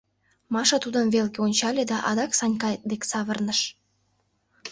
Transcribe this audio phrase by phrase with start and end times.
[0.53, 3.59] Маша тудын велке ончале да адак Санька дек савырныш: